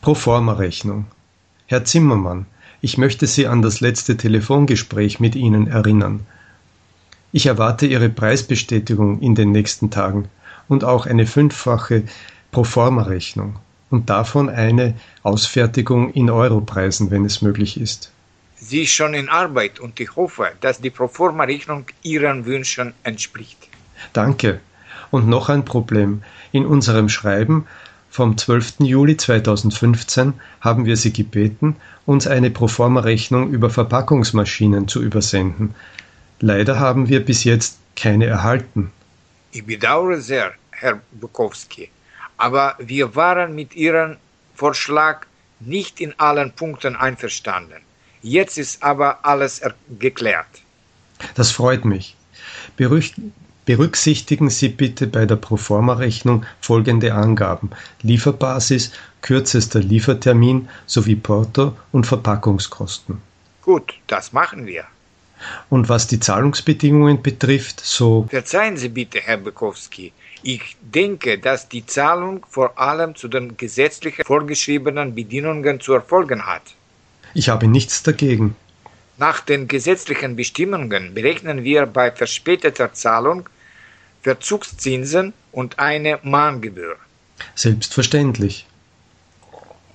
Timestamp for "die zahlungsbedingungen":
66.06-67.20